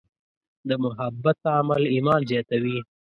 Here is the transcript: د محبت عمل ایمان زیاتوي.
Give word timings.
د 0.67 0.69
محبت 0.83 1.37
عمل 1.57 1.83
ایمان 1.93 2.21
زیاتوي. 2.29 2.77